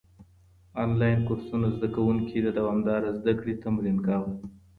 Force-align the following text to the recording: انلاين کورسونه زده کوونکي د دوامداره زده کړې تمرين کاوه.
انلاين 0.83 1.19
کورسونه 1.27 1.67
زده 1.75 1.87
کوونکي 1.95 2.37
د 2.43 2.47
دوامداره 2.59 3.09
زده 3.19 3.33
کړې 3.39 3.53
تمرين 3.63 3.97
کاوه. 4.07 4.31